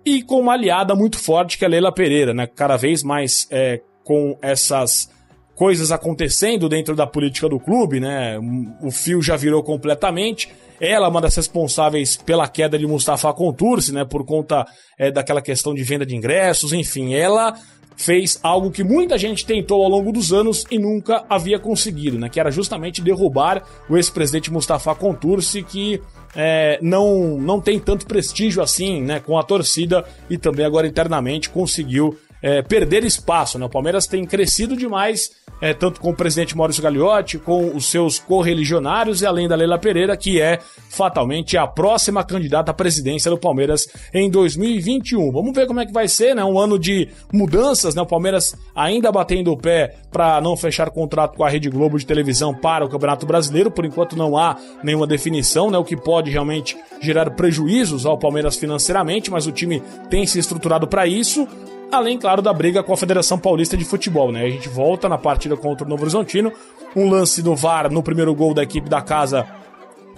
e 0.06 0.23
com 0.23 0.38
uma 0.38 0.53
aliada 0.53 0.94
muito 0.94 1.19
forte 1.19 1.58
que 1.58 1.64
é 1.64 1.67
a 1.67 1.70
Leila 1.70 1.91
Pereira, 1.91 2.32
né? 2.32 2.47
Cada 2.47 2.76
vez 2.76 3.03
mais 3.03 3.49
é, 3.50 3.81
com 4.05 4.38
essas 4.41 5.11
coisas 5.56 5.91
acontecendo 5.91 6.69
dentro 6.69 6.94
da 6.94 7.08
política 7.08 7.49
do 7.49 7.58
clube, 7.58 7.99
né? 7.99 8.38
O 8.81 8.93
fio 8.93 9.20
já 9.20 9.37
virou 9.37 9.64
completamente. 9.64 10.49
Ela 10.81 11.06
é 11.06 11.11
uma 11.11 11.20
das 11.20 11.35
responsáveis 11.35 12.17
pela 12.17 12.47
queda 12.47 12.79
de 12.79 12.87
Mustafa 12.87 13.32
Contursi, 13.32 13.93
né? 13.93 14.05
Por 14.05 14.25
conta 14.25 14.64
é, 14.97 15.11
daquela 15.11 15.43
questão 15.43 15.75
de 15.75 15.82
venda 15.82 16.06
de 16.06 16.14
ingressos, 16.14 16.73
enfim. 16.73 17.14
Ela 17.14 17.55
fez 17.96 18.38
algo 18.43 18.70
que 18.70 18.84
muita 18.84 19.16
gente 19.16 19.44
tentou 19.44 19.82
ao 19.82 19.88
longo 19.88 20.12
dos 20.12 20.32
anos 20.32 20.64
e 20.70 20.78
nunca 20.78 21.25
havia 21.28 21.58
conseguido, 21.58 22.19
né? 22.19 22.28
Que 22.28 22.38
era 22.38 22.50
justamente 22.50 23.00
derrubar 23.00 23.62
o 23.88 23.96
ex-presidente 23.96 24.52
Mustafa 24.52 24.94
Contursi, 24.94 25.62
que 25.62 26.00
é, 26.34 26.78
não, 26.82 27.38
não 27.38 27.60
tem 27.60 27.81
tanto 27.81 28.06
prestígio 28.06 28.62
assim, 28.62 29.00
né, 29.00 29.20
com 29.20 29.38
a 29.38 29.43
torcida 29.43 30.04
e 30.28 30.37
também 30.37 30.66
agora 30.66 30.87
internamente 30.87 31.48
conseguiu 31.48 32.19
é, 32.46 32.62
perder 32.62 33.02
espaço. 33.02 33.58
Né? 33.58 33.66
O 33.66 33.69
Palmeiras 33.69 34.06
tem 34.06 34.25
crescido 34.25 34.76
demais 34.76 35.32
é, 35.60 35.75
tanto 35.75 36.00
com 36.00 36.10
o 36.10 36.14
presidente 36.14 36.56
Maurício 36.56 36.82
Gagliotti, 36.82 37.38
com 37.38 37.75
os 37.75 37.87
seus 37.87 38.20
correligionários 38.20 39.20
e 39.20 39.26
além 39.26 39.48
da 39.48 39.56
Leila 39.56 39.78
Pereira, 39.78 40.16
que 40.16 40.40
é 40.40 40.60
fatalmente 40.88 41.56
a 41.56 41.66
próxima 41.66 42.22
candidata 42.22 42.70
à 42.70 42.75
presidência 42.75 43.31
do 43.31 43.38
Palmeiras 43.38 43.88
em 44.14 44.31
2021. 44.31 45.32
Vamos 45.32 45.52
ver 45.52 45.66
como 45.66 45.81
é 45.81 45.87
que 45.87 45.93
vai 45.93 46.06
ser, 46.06 46.37
né? 46.37 46.44
Um 46.44 46.58
ano 46.58 46.78
de 46.78 47.08
mudanças, 47.32 47.94
né? 47.96 48.02
O 48.02 48.06
Palmeiras 48.06 48.54
ainda 48.75 49.10
batendo 49.10 49.50
o 49.50 49.56
pé 49.56 49.96
para 50.12 50.40
não 50.40 50.56
fechar 50.56 50.90
contrato 50.90 51.37
com 51.37 51.44
a 51.44 51.48
Rede 51.48 51.69
Globo 51.69 51.98
de 51.98 52.06
televisão 52.06 52.54
para 52.54 52.84
o 52.84 52.88
Campeonato 52.88 53.26
Brasileiro. 53.26 53.70
Por 53.70 53.84
enquanto 53.84 54.14
não 54.14 54.37
há 54.37 54.56
nenhuma 54.84 55.06
definição, 55.06 55.70
né? 55.70 55.78
O 55.78 55.84
que 55.84 55.96
pode 55.96 56.31
realmente 56.31 56.76
gerar 57.00 57.31
prejuízos 57.31 58.06
ao 58.06 58.19
Palmeiras 58.19 58.56
financeiramente, 58.56 59.31
mas 59.31 59.46
o 59.46 59.52
time 59.52 59.82
tem 60.10 60.26
se 60.26 60.38
estruturado 60.38 60.86
para 60.86 61.06
isso. 61.06 61.48
Além, 61.90 62.19
claro, 62.19 62.43
da 62.43 62.52
briga 62.52 62.82
com 62.82 62.93
a 62.93 62.96
Federação 62.96 63.38
Paulista 63.38 63.76
de 63.76 63.84
Futebol, 63.84 64.32
né? 64.32 64.44
A 64.44 64.50
gente 64.50 64.69
volta 64.69 65.08
na 65.08 65.16
partida 65.16 65.56
contra 65.56 65.86
o 65.86 65.88
Novo 65.88 66.02
Horizontino. 66.02 66.52
Um 66.94 67.08
lance 67.08 67.43
do 67.43 67.55
VAR 67.55 67.90
no 67.90 68.02
primeiro 68.02 68.34
gol 68.34 68.52
da 68.52 68.62
equipe 68.62 68.88
da 68.88 69.00
casa, 69.00 69.46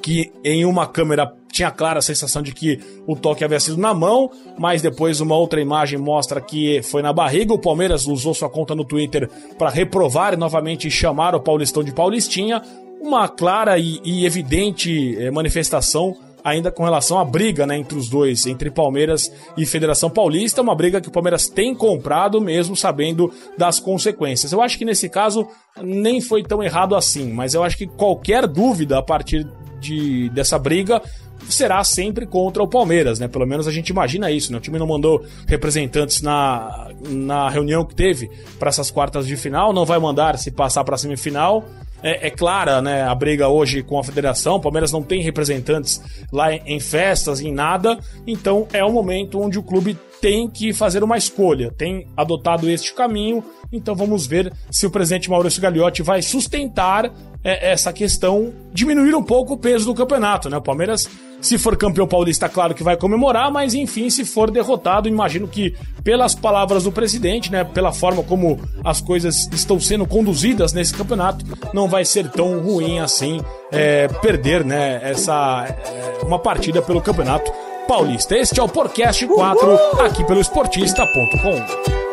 que 0.00 0.32
em 0.42 0.64
uma 0.64 0.86
câmera 0.86 1.32
tinha 1.52 1.70
clara 1.70 1.98
a 1.98 2.02
sensação 2.02 2.40
de 2.40 2.52
que 2.52 2.80
o 3.06 3.16
toque 3.16 3.44
havia 3.44 3.60
sido 3.60 3.78
na 3.78 3.92
mão, 3.92 4.30
mas 4.58 4.80
depois 4.80 5.20
uma 5.20 5.36
outra 5.36 5.60
imagem 5.60 5.98
mostra 5.98 6.40
que 6.40 6.82
foi 6.82 7.02
na 7.02 7.12
barriga. 7.12 7.52
O 7.52 7.58
Palmeiras 7.58 8.06
usou 8.06 8.32
sua 8.32 8.48
conta 8.48 8.74
no 8.74 8.84
Twitter 8.84 9.28
para 9.58 9.70
reprovar 9.70 10.34
e 10.34 10.36
novamente 10.36 10.90
chamar 10.90 11.34
o 11.34 11.40
Paulistão 11.40 11.82
de 11.82 11.92
Paulistinha. 11.92 12.62
Uma 13.00 13.28
clara 13.28 13.78
e, 13.78 14.00
e 14.04 14.26
evidente 14.26 15.16
eh, 15.18 15.30
manifestação 15.30 16.16
ainda 16.48 16.70
com 16.70 16.84
relação 16.84 17.18
à 17.18 17.24
briga 17.24 17.66
né, 17.66 17.76
entre 17.76 17.96
os 17.96 18.08
dois, 18.08 18.46
entre 18.46 18.70
Palmeiras 18.70 19.30
e 19.56 19.66
Federação 19.66 20.10
Paulista, 20.10 20.62
uma 20.62 20.74
briga 20.74 21.00
que 21.00 21.08
o 21.08 21.12
Palmeiras 21.12 21.48
tem 21.48 21.74
comprado 21.74 22.40
mesmo 22.40 22.76
sabendo 22.76 23.32
das 23.56 23.78
consequências. 23.78 24.52
Eu 24.52 24.60
acho 24.60 24.78
que 24.78 24.84
nesse 24.84 25.08
caso 25.08 25.46
nem 25.82 26.20
foi 26.20 26.42
tão 26.42 26.62
errado 26.62 26.94
assim, 26.94 27.32
mas 27.32 27.54
eu 27.54 27.62
acho 27.62 27.76
que 27.76 27.86
qualquer 27.86 28.46
dúvida 28.46 28.98
a 28.98 29.02
partir 29.02 29.46
de, 29.80 30.28
dessa 30.30 30.58
briga 30.58 31.00
será 31.48 31.82
sempre 31.84 32.26
contra 32.26 32.62
o 32.62 32.68
Palmeiras, 32.68 33.18
né? 33.18 33.28
Pelo 33.28 33.46
menos 33.46 33.66
a 33.66 33.70
gente 33.70 33.88
imagina 33.88 34.30
isso, 34.30 34.52
né? 34.52 34.58
O 34.58 34.60
time 34.60 34.78
não 34.78 34.86
mandou 34.86 35.24
representantes 35.46 36.20
na, 36.20 36.90
na 37.08 37.48
reunião 37.48 37.84
que 37.84 37.94
teve 37.94 38.28
para 38.58 38.68
essas 38.68 38.90
quartas 38.90 39.26
de 39.26 39.36
final, 39.36 39.72
não 39.72 39.84
vai 39.84 39.98
mandar 39.98 40.36
se 40.38 40.50
passar 40.50 40.84
para 40.84 40.96
a 40.96 40.98
semifinal 40.98 41.64
é, 42.02 42.28
é, 42.28 42.30
clara 42.30 42.80
né, 42.80 43.02
a 43.02 43.14
briga 43.14 43.48
hoje 43.48 43.82
com 43.82 43.98
a 43.98 44.04
federação. 44.04 44.56
O 44.56 44.60
Palmeiras 44.60 44.92
não 44.92 45.02
tem 45.02 45.22
representantes 45.22 46.02
lá 46.32 46.52
em 46.52 46.80
festas, 46.80 47.40
em 47.40 47.52
nada. 47.52 47.98
Então 48.26 48.66
é 48.72 48.84
um 48.84 48.92
momento 48.92 49.40
onde 49.40 49.58
o 49.58 49.62
clube 49.62 49.96
tem 50.20 50.48
que 50.48 50.72
fazer 50.72 51.02
uma 51.02 51.16
escolha, 51.16 51.72
tem 51.76 52.06
adotado 52.16 52.68
este 52.68 52.92
caminho. 52.94 53.44
Então 53.72 53.94
vamos 53.94 54.26
ver 54.26 54.52
se 54.70 54.86
o 54.86 54.90
presidente 54.90 55.30
Maurício 55.30 55.60
Gagliotti 55.60 56.02
vai 56.02 56.22
sustentar 56.22 57.12
é, 57.48 57.72
essa 57.72 57.92
questão 57.94 58.52
diminuir 58.74 59.14
um 59.14 59.22
pouco 59.22 59.54
o 59.54 59.56
peso 59.56 59.86
do 59.86 59.94
campeonato, 59.94 60.50
né? 60.50 60.58
O 60.58 60.60
Palmeiras, 60.60 61.08
se 61.40 61.56
for 61.56 61.76
campeão 61.78 62.06
paulista, 62.06 62.46
claro 62.46 62.74
que 62.74 62.82
vai 62.82 62.94
comemorar, 62.94 63.50
mas 63.50 63.72
enfim, 63.72 64.10
se 64.10 64.22
for 64.22 64.50
derrotado, 64.50 65.08
imagino 65.08 65.48
que 65.48 65.74
pelas 66.04 66.34
palavras 66.34 66.84
do 66.84 66.92
presidente, 66.92 67.50
né, 67.50 67.64
pela 67.64 67.90
forma 67.90 68.22
como 68.22 68.60
as 68.84 69.00
coisas 69.00 69.48
estão 69.50 69.80
sendo 69.80 70.06
conduzidas 70.06 70.74
nesse 70.74 70.92
campeonato, 70.92 71.44
não 71.72 71.88
vai 71.88 72.04
ser 72.04 72.28
tão 72.30 72.60
ruim 72.60 72.98
assim 72.98 73.40
é, 73.72 74.08
perder, 74.08 74.62
né, 74.62 75.00
essa 75.02 75.66
é, 75.68 76.26
uma 76.26 76.38
partida 76.38 76.82
pelo 76.82 77.00
campeonato 77.00 77.50
paulista. 77.86 78.36
Este 78.36 78.60
é 78.60 78.62
o 78.62 78.68
Podcast 78.68 79.26
4 79.26 80.02
aqui 80.02 80.22
pelo 80.24 80.40
esportista.com. 80.40 82.07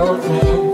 open. 0.00 0.72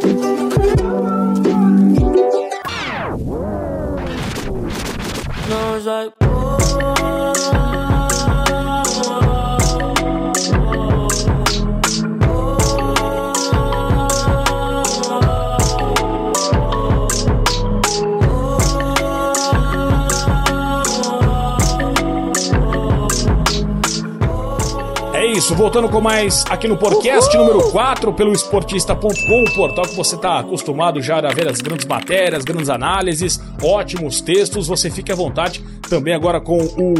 No, 5.48 5.78
like, 5.84 6.12
oh. 6.22 7.71
Isso, 25.42 25.56
voltando 25.56 25.88
com 25.88 26.00
mais 26.00 26.44
aqui 26.48 26.68
no 26.68 26.76
podcast 26.76 27.36
Uhul. 27.36 27.46
número 27.48 27.72
4 27.72 28.12
pelo 28.12 28.32
esportista.com, 28.32 29.42
o 29.42 29.54
portal 29.56 29.84
que 29.86 29.96
você 29.96 30.14
está 30.14 30.38
acostumado 30.38 31.02
já 31.02 31.18
a 31.18 31.34
ver 31.34 31.48
as 31.48 31.60
grandes 31.60 31.84
matérias, 31.84 32.44
grandes 32.44 32.68
análises, 32.68 33.40
ótimos 33.60 34.20
textos. 34.20 34.68
Você 34.68 34.88
fique 34.88 35.10
à 35.10 35.16
vontade 35.16 35.60
também 35.90 36.14
agora 36.14 36.40
com 36.40 36.58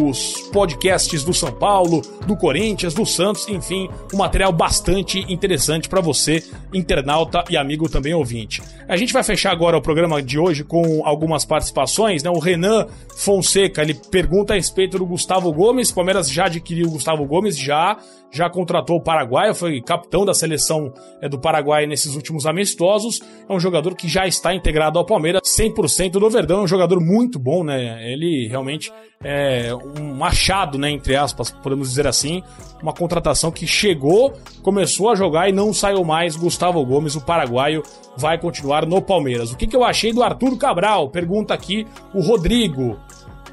os 0.09 0.35
podcasts 0.53 1.23
do 1.23 1.33
São 1.33 1.53
Paulo, 1.53 2.03
do 2.27 2.37
Corinthians, 2.37 2.95
do 2.95 3.07
Santos, 3.07 3.47
enfim, 3.49 3.89
um 4.13 4.17
material 4.17 4.53
bastante 4.53 5.21
interessante 5.33 5.89
para 5.89 6.01
você, 6.01 6.43
internauta 6.75 7.45
e 7.49 7.57
amigo 7.57 7.89
também 7.89 8.13
ouvinte. 8.13 8.61
A 8.89 8.97
gente 8.97 9.13
vai 9.13 9.23
fechar 9.23 9.53
agora 9.53 9.77
o 9.79 9.81
programa 9.81 10.21
de 10.21 10.37
hoje 10.37 10.65
com 10.65 11.07
algumas 11.07 11.45
participações, 11.45 12.25
né? 12.25 12.31
O 12.31 12.41
Renan 12.41 12.89
Fonseca, 13.17 13.83
ele 13.83 13.95
pergunta 13.95 14.53
a 14.53 14.57
respeito 14.57 14.99
do 14.99 15.07
Gustavo 15.07 15.53
Gomes, 15.53 15.93
Palmeiras 15.93 16.29
já 16.29 16.47
adquiriu 16.47 16.89
o 16.89 16.91
Gustavo 16.91 17.25
Gomes, 17.25 17.57
já 17.57 17.97
já 18.33 18.49
contratou 18.49 18.97
o 18.97 19.01
Paraguai, 19.01 19.53
foi 19.53 19.81
capitão 19.83 20.25
da 20.25 20.33
seleção 20.33 20.93
é, 21.21 21.29
do 21.29 21.39
Paraguai 21.39 21.87
nesses 21.87 22.17
últimos 22.17 22.47
amistosos. 22.47 23.21
É 23.47 23.53
um 23.53 23.61
jogador 23.61 23.95
que 23.95 24.09
já 24.09 24.27
está 24.27 24.55
integrado 24.55 24.99
ao 24.99 25.05
Palmeiras, 25.05 25.43
100% 25.45 26.13
do 26.13 26.31
Verdão. 26.31 26.61
É 26.61 26.63
um 26.63 26.69
jogador 26.69 26.99
muito 26.99 27.39
bom, 27.39 27.63
né? 27.63 28.11
Ele 28.11 28.49
realmente 28.49 28.91
é 29.23 29.69
um 29.75 30.15
machado, 30.15 30.79
né? 30.79 30.91
Entre 30.91 31.15
aspas, 31.15 31.51
podemos 31.51 31.91
dizer 31.91 32.07
assim. 32.07 32.43
Uma 32.83 32.95
contratação 32.95 33.53
que 33.53 33.67
chegou, 33.67 34.33
começou 34.63 35.11
a 35.11 35.15
jogar 35.15 35.51
e 35.51 35.53
não 35.53 35.73
saiu 35.73 36.03
mais. 36.03 36.35
Gustavo 36.35 36.85
Gomes, 36.87 37.15
o 37.15 37.21
paraguaio, 37.21 37.83
vai 38.17 38.39
continuar 38.39 38.87
no 38.87 39.03
Palmeiras. 39.03 39.53
O 39.53 39.57
que, 39.57 39.67
que 39.67 39.77
eu 39.77 39.85
achei 39.85 40.13
do 40.13 40.23
Arthur 40.23 40.57
Cabral? 40.57 41.11
Pergunta 41.11 41.53
aqui 41.53 41.87
o 42.15 42.23
Rodrigo. 42.23 42.99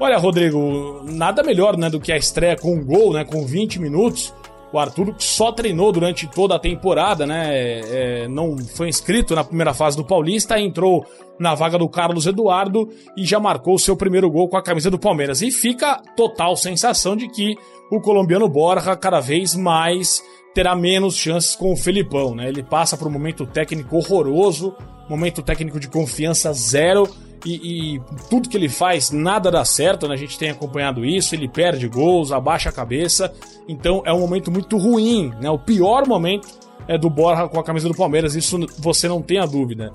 Olha, 0.02 0.16
Rodrigo, 0.16 1.02
nada 1.04 1.42
melhor 1.42 1.76
né, 1.76 1.90
do 1.90 2.00
que 2.00 2.10
a 2.10 2.16
estreia 2.16 2.56
com 2.56 2.74
um 2.74 2.82
gol, 2.82 3.12
né, 3.12 3.22
com 3.22 3.44
20 3.44 3.78
minutos. 3.78 4.32
O 4.72 4.78
Arthur 4.78 5.14
só 5.18 5.50
treinou 5.50 5.90
durante 5.90 6.26
toda 6.28 6.54
a 6.54 6.58
temporada, 6.58 7.26
né? 7.26 7.48
É, 7.52 8.28
não 8.28 8.56
foi 8.58 8.88
inscrito 8.88 9.34
na 9.34 9.42
primeira 9.42 9.74
fase 9.74 9.96
do 9.96 10.04
Paulista, 10.04 10.60
entrou 10.60 11.04
na 11.38 11.54
vaga 11.54 11.78
do 11.78 11.88
Carlos 11.88 12.26
Eduardo 12.26 12.88
e 13.16 13.24
já 13.24 13.40
marcou 13.40 13.78
seu 13.78 13.96
primeiro 13.96 14.30
gol 14.30 14.48
com 14.48 14.56
a 14.56 14.62
camisa 14.62 14.90
do 14.90 14.98
Palmeiras. 14.98 15.42
E 15.42 15.50
fica 15.50 16.00
total 16.16 16.56
sensação 16.56 17.16
de 17.16 17.28
que 17.28 17.56
o 17.90 18.00
colombiano 18.00 18.48
Borja 18.48 18.94
cada 18.94 19.18
vez 19.18 19.56
mais 19.56 20.22
terá 20.54 20.76
menos 20.76 21.16
chances 21.16 21.56
com 21.56 21.72
o 21.72 21.76
Felipão, 21.76 22.34
né? 22.34 22.48
Ele 22.48 22.62
passa 22.62 22.96
por 22.96 23.08
um 23.08 23.10
momento 23.10 23.46
técnico 23.46 23.96
horroroso, 23.96 24.74
momento 25.08 25.42
técnico 25.42 25.80
de 25.80 25.88
confiança 25.88 26.52
zero 26.52 27.08
e, 27.44 27.96
e, 27.96 28.02
tudo 28.28 28.48
que 28.48 28.56
ele 28.56 28.68
faz 28.68 29.10
nada 29.10 29.50
dá 29.50 29.64
certo, 29.64 30.06
né? 30.06 30.14
A 30.14 30.18
gente 30.18 30.38
tem 30.38 30.50
acompanhado 30.50 31.04
isso, 31.04 31.34
ele 31.34 31.48
perde 31.48 31.88
gols, 31.88 32.32
abaixa 32.32 32.68
a 32.68 32.72
cabeça, 32.72 33.32
então 33.68 34.02
é 34.04 34.12
um 34.12 34.20
momento 34.20 34.50
muito 34.50 34.76
ruim, 34.76 35.32
né? 35.40 35.50
O 35.50 35.58
pior 35.58 36.06
momento 36.06 36.48
é 36.88 36.98
do 36.98 37.08
Borja 37.08 37.48
com 37.48 37.58
a 37.58 37.64
camisa 37.64 37.88
do 37.88 37.94
Palmeiras, 37.94 38.34
isso 38.34 38.58
você 38.78 39.08
não 39.08 39.22
tem 39.22 39.38
a 39.38 39.46
dúvida. 39.46 39.92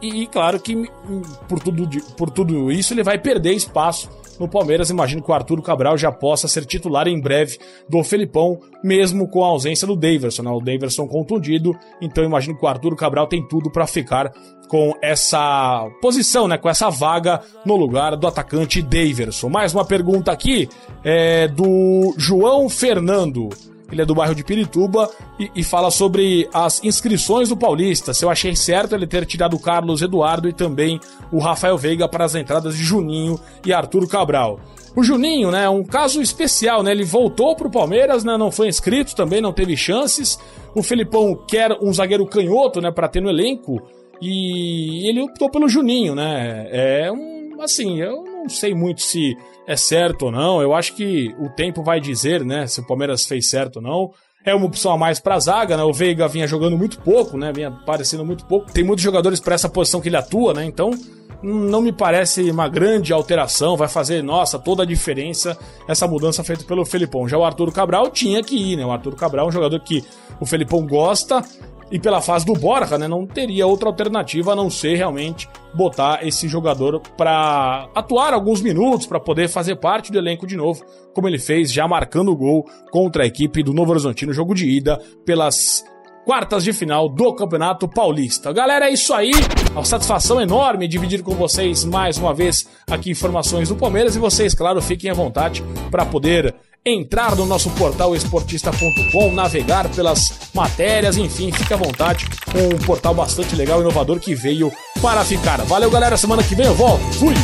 E, 0.00 0.22
e 0.22 0.26
claro 0.26 0.60
que 0.60 0.76
hum, 0.76 1.22
por 1.48 1.60
tudo, 1.60 1.88
por 2.16 2.30
tudo 2.30 2.70
isso 2.70 2.94
ele 2.94 3.02
vai 3.02 3.18
perder 3.18 3.52
espaço 3.52 4.08
no 4.38 4.48
Palmeiras. 4.48 4.90
Imagino 4.90 5.22
que 5.22 5.30
o 5.30 5.34
Arthur 5.34 5.62
Cabral 5.62 5.96
já 5.96 6.12
possa 6.12 6.48
ser 6.48 6.64
titular 6.64 7.08
em 7.08 7.20
breve 7.20 7.58
do 7.88 8.02
Felipão, 8.02 8.60
mesmo 8.82 9.28
com 9.28 9.44
a 9.44 9.48
ausência 9.48 9.86
do 9.86 9.96
Daverson, 9.96 10.42
né? 10.42 10.50
O 10.50 10.60
Daverson 10.60 11.06
contundido, 11.06 11.76
então 12.00 12.24
imagino 12.24 12.56
que 12.56 12.64
o 12.64 12.68
Arthur 12.68 12.94
Cabral 12.96 13.26
tem 13.26 13.46
tudo 13.46 13.70
para 13.70 13.86
ficar 13.86 14.32
com 14.68 14.94
essa 15.00 15.88
posição, 16.02 16.48
né, 16.48 16.58
com 16.58 16.68
essa 16.68 16.90
vaga 16.90 17.40
no 17.64 17.76
lugar 17.76 18.16
do 18.16 18.26
atacante 18.26 18.82
Daverson. 18.82 19.48
Mais 19.48 19.72
uma 19.72 19.84
pergunta 19.84 20.32
aqui 20.32 20.68
é 21.04 21.46
do 21.46 22.14
João 22.18 22.68
Fernando. 22.68 23.48
Ele 23.90 24.02
é 24.02 24.04
do 24.04 24.14
bairro 24.14 24.34
de 24.34 24.42
Pirituba 24.42 25.08
e, 25.38 25.50
e, 25.54 25.64
fala 25.64 25.90
sobre 25.90 26.48
as 26.52 26.82
inscrições 26.82 27.48
do 27.48 27.56
Paulista. 27.56 28.12
Se 28.12 28.24
eu 28.24 28.30
achei 28.30 28.56
certo 28.56 28.94
ele 28.94 29.06
ter 29.06 29.24
tirado 29.24 29.54
o 29.54 29.60
Carlos 29.60 30.02
Eduardo 30.02 30.48
e 30.48 30.52
também 30.52 30.98
o 31.30 31.38
Rafael 31.38 31.78
Veiga 31.78 32.08
para 32.08 32.24
as 32.24 32.34
entradas 32.34 32.76
de 32.76 32.82
Juninho 32.82 33.38
e 33.64 33.72
Arturo 33.72 34.08
Cabral. 34.08 34.58
O 34.96 35.04
Juninho, 35.04 35.50
né, 35.50 35.64
é 35.64 35.68
um 35.68 35.84
caso 35.84 36.22
especial, 36.22 36.82
né? 36.82 36.90
Ele 36.90 37.04
voltou 37.04 37.54
pro 37.54 37.70
Palmeiras, 37.70 38.24
né, 38.24 38.36
não 38.38 38.50
foi 38.50 38.68
inscrito, 38.68 39.14
também 39.14 39.42
não 39.42 39.52
teve 39.52 39.76
chances. 39.76 40.38
O 40.74 40.82
Felipão 40.82 41.36
quer 41.46 41.72
um 41.82 41.92
zagueiro 41.92 42.26
canhoto, 42.26 42.80
né, 42.80 42.90
para 42.90 43.06
ter 43.06 43.20
no 43.20 43.28
elenco. 43.28 43.80
E 44.20 45.06
ele 45.06 45.20
optou 45.20 45.50
pelo 45.50 45.68
Juninho, 45.68 46.14
né? 46.14 46.66
É 46.70 47.12
um. 47.12 47.60
Assim, 47.60 48.00
eu 48.00 48.24
não 48.46 48.50
sei 48.50 48.74
muito 48.74 49.02
se 49.02 49.36
é 49.66 49.76
certo 49.76 50.26
ou 50.26 50.32
não. 50.32 50.62
Eu 50.62 50.74
acho 50.74 50.94
que 50.94 51.34
o 51.38 51.48
tempo 51.48 51.82
vai 51.82 52.00
dizer, 52.00 52.44
né? 52.44 52.66
Se 52.66 52.80
o 52.80 52.86
Palmeiras 52.86 53.26
fez 53.26 53.50
certo 53.50 53.76
ou 53.76 53.82
não. 53.82 54.10
É 54.44 54.54
uma 54.54 54.66
opção 54.66 54.92
a 54.92 54.98
mais 54.98 55.18
pra 55.18 55.40
zaga, 55.40 55.76
né? 55.76 55.82
O 55.82 55.92
Veiga 55.92 56.28
vinha 56.28 56.46
jogando 56.46 56.76
muito 56.76 57.00
pouco, 57.00 57.36
né? 57.36 57.52
Vinha 57.52 57.68
aparecendo 57.68 58.24
muito 58.24 58.46
pouco. 58.46 58.72
Tem 58.72 58.84
muitos 58.84 59.02
jogadores 59.02 59.40
para 59.40 59.56
essa 59.56 59.68
posição 59.68 60.00
que 60.00 60.08
ele 60.08 60.16
atua, 60.16 60.54
né? 60.54 60.64
Então, 60.64 60.92
não 61.42 61.82
me 61.82 61.92
parece 61.92 62.48
uma 62.50 62.68
grande 62.68 63.12
alteração, 63.12 63.76
vai 63.76 63.88
fazer, 63.88 64.22
nossa, 64.22 64.58
toda 64.58 64.84
a 64.84 64.86
diferença 64.86 65.58
essa 65.88 66.06
mudança 66.06 66.44
feita 66.44 66.64
pelo 66.64 66.84
Felipão. 66.84 67.28
Já 67.28 67.36
o 67.36 67.44
Arthur 67.44 67.72
Cabral 67.72 68.10
tinha 68.10 68.42
que 68.42 68.56
ir, 68.56 68.76
né? 68.76 68.86
O 68.86 68.92
Arthur 68.92 69.16
Cabral 69.16 69.46
é 69.46 69.48
um 69.48 69.52
jogador 69.52 69.80
que 69.80 70.04
o 70.40 70.46
Felipão 70.46 70.86
gosta, 70.86 71.42
e 71.90 71.98
pela 71.98 72.20
fase 72.20 72.44
do 72.44 72.52
Borja, 72.52 72.98
né, 72.98 73.06
não 73.06 73.26
teria 73.26 73.66
outra 73.66 73.88
alternativa 73.88 74.52
a 74.52 74.56
não 74.56 74.68
ser 74.68 74.96
realmente 74.96 75.48
botar 75.74 76.26
esse 76.26 76.48
jogador 76.48 77.00
para 77.16 77.88
atuar 77.94 78.32
alguns 78.32 78.60
minutos, 78.60 79.06
para 79.06 79.20
poder 79.20 79.48
fazer 79.48 79.76
parte 79.76 80.10
do 80.10 80.18
elenco 80.18 80.46
de 80.46 80.56
novo, 80.56 80.84
como 81.14 81.28
ele 81.28 81.38
fez 81.38 81.72
já 81.72 81.86
marcando 81.86 82.30
o 82.30 82.36
gol 82.36 82.68
contra 82.90 83.22
a 83.22 83.26
equipe 83.26 83.62
do 83.62 83.72
Novo 83.72 83.92
Horizontino, 83.92 84.32
jogo 84.32 84.54
de 84.54 84.68
ida 84.68 85.00
pelas 85.24 85.84
quartas 86.24 86.64
de 86.64 86.72
final 86.72 87.08
do 87.08 87.32
Campeonato 87.34 87.86
Paulista. 87.86 88.52
Galera, 88.52 88.88
é 88.88 88.92
isso 88.92 89.14
aí. 89.14 89.30
Uma 89.70 89.84
satisfação 89.84 90.40
enorme 90.40 90.88
dividir 90.88 91.22
com 91.22 91.36
vocês 91.36 91.84
mais 91.84 92.18
uma 92.18 92.34
vez 92.34 92.68
aqui 92.90 93.10
informações 93.12 93.68
do 93.68 93.76
Palmeiras 93.76 94.16
e 94.16 94.18
vocês, 94.18 94.52
claro, 94.52 94.82
fiquem 94.82 95.08
à 95.08 95.14
vontade 95.14 95.62
para 95.88 96.04
poder 96.04 96.52
entrar 96.86 97.34
no 97.34 97.44
nosso 97.44 97.68
portal 97.70 98.14
esportista.com, 98.14 99.32
navegar 99.32 99.88
pelas 99.88 100.38
matérias, 100.54 101.16
enfim, 101.16 101.50
fique 101.50 101.74
à 101.74 101.76
vontade. 101.76 102.28
Um 102.54 102.78
portal 102.86 103.12
bastante 103.12 103.56
legal, 103.56 103.80
inovador 103.80 104.20
que 104.20 104.36
veio 104.36 104.70
para 105.02 105.24
ficar. 105.24 105.60
Valeu, 105.62 105.90
galera. 105.90 106.16
Semana 106.16 106.44
que 106.44 106.54
vem 106.54 106.66
eu 106.66 106.74
volto. 106.74 107.02
Fui! 107.14 107.34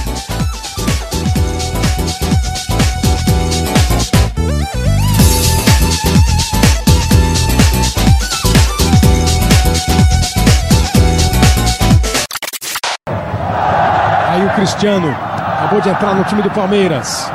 Aí 14.28 14.46
o 14.46 14.54
Cristiano 14.54 15.08
acabou 15.10 15.80
de 15.80 15.88
entrar 15.88 16.14
no 16.14 16.24
time 16.24 16.42
do 16.42 16.50
Palmeiras 16.50 17.31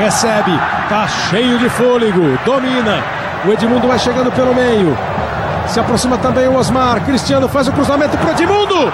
recebe, 0.00 0.58
tá 0.88 1.06
cheio 1.06 1.58
de 1.58 1.68
fôlego, 1.68 2.38
domina. 2.44 3.04
O 3.44 3.52
Edmundo 3.52 3.86
vai 3.86 3.98
chegando 3.98 4.32
pelo 4.32 4.54
meio. 4.54 4.96
Se 5.66 5.78
aproxima 5.78 6.16
também 6.16 6.48
o 6.48 6.56
Osmar. 6.56 7.02
Cristiano 7.02 7.48
faz 7.48 7.68
o 7.68 7.72
cruzamento 7.72 8.16
pro 8.16 8.30
Edmundo. 8.30 8.90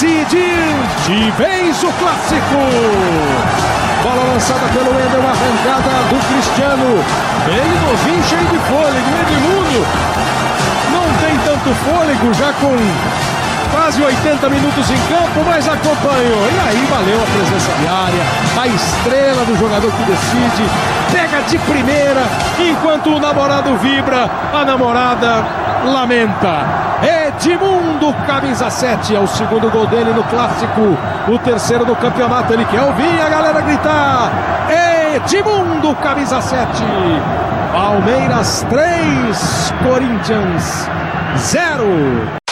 Decidir 0.00 0.74
de 1.04 1.30
vez 1.32 1.82
o 1.82 1.92
clássico. 1.92 2.56
Bola 4.02 4.32
lançada 4.32 4.66
pelo 4.72 4.96
Wendel, 4.96 5.20
arrancada 5.20 5.90
do 6.08 6.18
Cristiano. 6.32 7.04
Ele 7.46 7.78
novinho, 7.80 8.24
cheio 8.24 8.46
de 8.46 8.58
fôlego. 8.66 9.10
Edmundo 9.20 9.86
não 10.90 11.04
tem 11.20 11.36
tanto 11.44 11.74
fôlego, 11.84 12.32
já 12.34 12.52
com 12.54 12.74
quase 13.72 14.02
80 14.02 14.48
minutos 14.48 14.90
em 14.90 14.98
campo, 15.08 15.44
mas 15.46 15.68
acompanhou. 15.68 16.48
E 16.52 16.68
aí 16.68 16.86
valeu 16.90 17.22
a 17.22 17.26
presença 17.26 17.72
diária, 17.80 18.22
a 18.60 18.66
estrela 18.66 19.44
do 19.44 19.56
jogador 19.56 19.90
que 19.92 20.02
decide, 20.04 20.64
pega 21.12 21.42
de 21.42 21.58
primeira, 21.58 22.22
enquanto 22.58 23.10
o 23.10 23.20
namorado 23.20 23.76
vibra, 23.78 24.28
a 24.52 24.64
namorada 24.64 25.44
lamenta. 25.84 26.90
Edmundo, 27.02 28.12
camisa 28.26 28.68
7, 28.68 29.16
é 29.16 29.18
o 29.18 29.26
segundo 29.26 29.70
gol 29.70 29.86
dele 29.86 30.12
no 30.12 30.22
clássico, 30.24 30.98
o 31.28 31.38
terceiro 31.38 31.84
do 31.84 31.96
campeonato. 31.96 32.52
Ele 32.52 32.64
quer 32.66 32.82
ouvir 32.82 33.20
a 33.20 33.28
galera 33.28 33.60
gritar: 33.62 34.30
Edmundo, 35.14 35.94
camisa 35.96 36.40
7. 36.42 36.68
Palmeiras 37.72 38.66
3, 38.68 39.74
Corinthians 39.82 40.90
0. 41.36 42.39